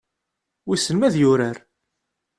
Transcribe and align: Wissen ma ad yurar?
Wissen 0.67 0.97
ma 0.97 1.05
ad 1.07 1.15
yurar? 1.21 1.57